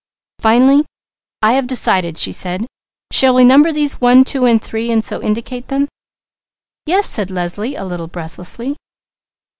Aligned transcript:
Finally: 0.39 0.83
"I 1.43 1.51
have 1.53 1.67
decided," 1.67 2.17
she 2.17 2.31
said. 2.31 2.65
"Shall 3.11 3.35
we 3.35 3.45
number 3.45 3.71
these 3.71 4.01
one, 4.01 4.23
two, 4.23 4.45
and 4.47 4.59
three, 4.59 4.89
and 4.91 5.03
so 5.03 5.21
indicate 5.21 5.67
them?" 5.67 5.87
"Yes," 6.87 7.07
said 7.07 7.29
Leslie 7.29 7.75
a 7.75 7.85
little 7.85 8.07
breathlessly. 8.07 8.75